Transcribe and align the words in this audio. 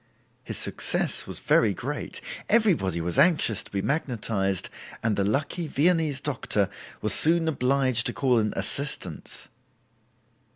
His 0.43 0.57
success 0.57 1.27
was 1.27 1.39
very 1.41 1.75
great; 1.75 2.21
everybody 2.49 2.99
was 3.01 3.19
anxious 3.19 3.61
to 3.61 3.69
be 3.69 3.83
magnetized, 3.83 4.71
and 5.03 5.15
the 5.15 5.23
lucky 5.23 5.67
Viennese 5.67 6.21
doctor 6.21 6.69
was 7.03 7.13
soon 7.13 7.47
obliged 7.47 8.07
to 8.07 8.13
call 8.13 8.39
in 8.39 8.51
assistants. 8.55 9.49